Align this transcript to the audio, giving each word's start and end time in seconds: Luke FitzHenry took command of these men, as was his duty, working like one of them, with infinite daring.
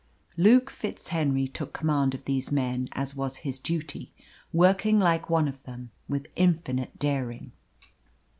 Luke 0.35 0.71
FitzHenry 0.71 1.47
took 1.47 1.73
command 1.73 2.15
of 2.15 2.25
these 2.25 2.51
men, 2.51 2.89
as 2.93 3.15
was 3.15 3.35
his 3.45 3.59
duty, 3.59 4.11
working 4.51 4.97
like 4.99 5.29
one 5.29 5.47
of 5.47 5.61
them, 5.61 5.91
with 6.09 6.33
infinite 6.35 6.97
daring. 6.97 7.51